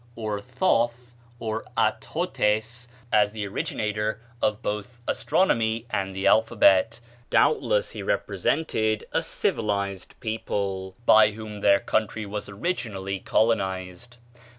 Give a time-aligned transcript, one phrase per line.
[0.15, 7.91] or Thoth, or At hotes, as the originator of both astronomy and the alphabet; doubtless
[7.91, 14.17] he represented a civilized people, by whom their country was originally colonized.